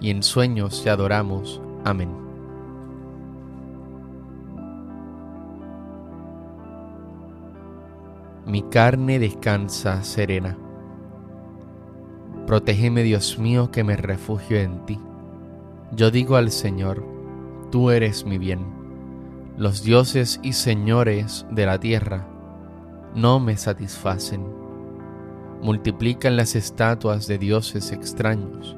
y 0.00 0.10
en 0.10 0.22
sueños 0.22 0.82
te 0.82 0.90
adoramos. 0.90 1.60
Amén. 1.84 2.10
Mi 8.46 8.62
carne 8.62 9.18
descansa 9.18 10.02
serena. 10.02 10.56
Protégeme, 12.46 13.02
Dios 13.02 13.38
mío, 13.38 13.70
que 13.70 13.84
me 13.84 13.96
refugio 13.96 14.58
en 14.58 14.86
ti. 14.86 14.98
Yo 15.92 16.10
digo 16.10 16.36
al 16.36 16.50
Señor, 16.50 17.04
tú 17.70 17.90
eres 17.90 18.24
mi 18.24 18.38
bien. 18.38 18.64
Los 19.58 19.82
dioses 19.82 20.40
y 20.42 20.54
señores 20.54 21.44
de 21.50 21.66
la 21.66 21.78
tierra 21.78 22.26
no 23.14 23.38
me 23.38 23.56
satisfacen. 23.56 24.46
Multiplican 25.60 26.36
las 26.36 26.54
estatuas 26.54 27.26
de 27.26 27.36
dioses 27.36 27.92
extraños 27.92 28.77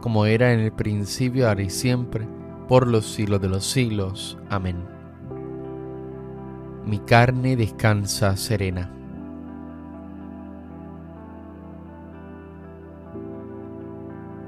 como 0.00 0.26
era 0.26 0.52
en 0.52 0.60
el 0.60 0.72
principio, 0.72 1.48
ahora 1.48 1.62
y 1.62 1.70
siempre, 1.70 2.26
por 2.68 2.86
los 2.86 3.06
siglos 3.06 3.40
de 3.40 3.48
los 3.48 3.64
siglos. 3.64 4.38
Amén. 4.50 4.76
Mi 6.84 6.98
carne 6.98 7.56
descansa 7.56 8.36
serena. 8.36 8.92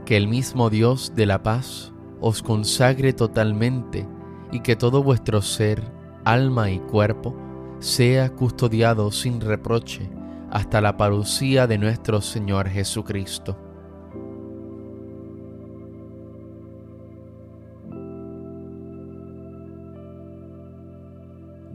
Que 0.05 0.17
el 0.17 0.29
mismo 0.29 0.71
Dios 0.71 1.13
de 1.15 1.27
la 1.27 1.43
paz 1.43 1.93
os 2.21 2.43
consagre 2.43 3.13
totalmente 3.13 4.07
y 4.51 4.61
que 4.61 4.77
todo 4.77 5.03
vuestro 5.03 5.43
ser, 5.43 5.83
alma 6.25 6.71
y 6.71 6.79
cuerpo 6.79 7.37
sea 7.81 8.31
custodiado 8.31 9.11
sin 9.11 9.41
reproche 9.41 10.11
hasta 10.51 10.81
la 10.81 10.97
parucía 10.97 11.67
de 11.67 11.79
nuestro 11.79 12.21
Señor 12.21 12.69
Jesucristo 12.69 13.68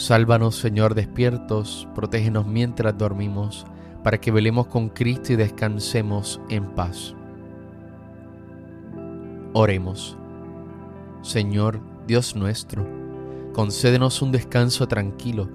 Sálvanos, 0.00 0.56
Señor, 0.56 0.94
despiertos, 0.94 1.86
protégenos 1.94 2.46
mientras 2.46 2.96
dormimos, 2.96 3.66
para 4.02 4.18
que 4.18 4.30
velemos 4.30 4.66
con 4.66 4.88
Cristo 4.88 5.34
y 5.34 5.36
descansemos 5.36 6.40
en 6.48 6.64
paz. 6.70 7.14
Oremos. 9.52 10.16
Señor, 11.20 11.80
Dios 12.06 12.34
nuestro, 12.34 12.86
concédenos 13.52 14.22
un 14.22 14.32
descanso 14.32 14.88
tranquilo 14.88 15.50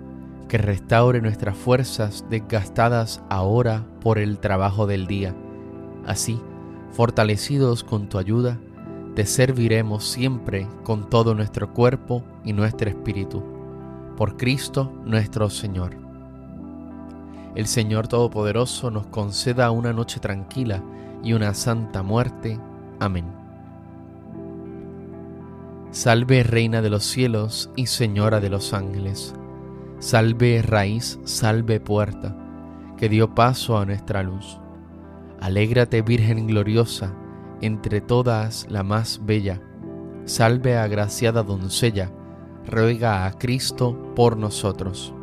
que 0.47 0.59
restaure 0.59 1.21
nuestras 1.21 1.57
fuerzas 1.57 2.23
desgastadas 2.29 3.23
ahora 3.31 3.83
por 3.99 4.19
el 4.19 4.37
trabajo 4.37 4.85
del 4.85 5.07
día. 5.07 5.33
Así, 6.05 6.39
fortalecidos 6.91 7.83
con 7.83 8.09
tu 8.09 8.19
ayuda, 8.19 8.59
te 9.15 9.25
serviremos 9.25 10.03
siempre 10.05 10.67
con 10.83 11.09
todo 11.09 11.33
nuestro 11.33 11.73
cuerpo 11.73 12.23
y 12.43 12.53
nuestro 12.53 12.91
espíritu. 12.91 13.54
Por 14.17 14.37
Cristo 14.37 14.91
nuestro 15.03 15.49
Señor. 15.49 15.97
El 17.55 17.67
Señor 17.67 18.07
Todopoderoso 18.07 18.91
nos 18.91 19.07
conceda 19.07 19.71
una 19.71 19.93
noche 19.93 20.19
tranquila 20.19 20.81
y 21.23 21.33
una 21.33 21.53
santa 21.53 22.03
muerte. 22.03 22.59
Amén. 22.99 23.25
Salve 25.91 26.43
Reina 26.43 26.81
de 26.81 26.89
los 26.89 27.05
cielos 27.05 27.69
y 27.75 27.85
Señora 27.85 28.41
de 28.41 28.49
los 28.49 28.73
ángeles. 28.73 29.33
Salve 29.99 30.61
raíz, 30.61 31.19
salve 31.23 31.79
puerta, 31.79 32.35
que 32.97 33.07
dio 33.07 33.33
paso 33.33 33.77
a 33.77 33.85
nuestra 33.85 34.21
luz. 34.21 34.59
Alégrate 35.39 36.01
Virgen 36.01 36.47
gloriosa, 36.47 37.13
entre 37.61 38.01
todas 38.01 38.67
la 38.69 38.83
más 38.83 39.21
bella. 39.23 39.61
Salve 40.25 40.77
agraciada 40.77 41.43
doncella, 41.43 42.11
ruega 42.67 43.25
a 43.25 43.31
Cristo 43.37 44.13
por 44.15 44.37
nosotros. 44.37 45.14